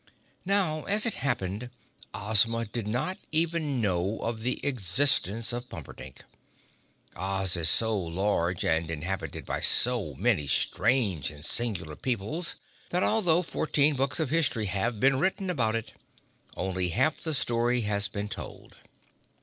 Now, 0.47 0.85
as 0.85 1.05
it 1.05 1.13
happened, 1.13 1.69
Ozma 2.11 2.65
did 2.65 2.87
not 2.87 3.19
even 3.31 3.79
know 3.79 4.17
of 4.21 4.39
the 4.41 4.59
existence 4.65 5.53
of 5.53 5.69
Pumperdink. 5.69 6.21
Oz 7.15 7.55
is 7.55 7.69
so 7.69 7.95
large 7.99 8.65
and 8.65 8.89
inhabited 8.89 9.45
by 9.45 9.59
so 9.61 10.15
many 10.15 10.47
strange 10.47 11.29
and 11.29 11.45
singular 11.45 11.95
peoples 11.95 12.55
that 12.89 13.03
although 13.03 13.43
fourteen 13.43 13.95
books 13.95 14.19
of 14.19 14.31
history 14.31 14.65
have 14.65 14.99
been 14.99 15.19
written 15.19 15.51
about 15.51 15.75
it, 15.75 15.93
only 16.57 16.89
half 16.89 17.21
the 17.21 17.35
story 17.35 17.81
has 17.81 18.07
been 18.07 18.27
told. 18.27 18.77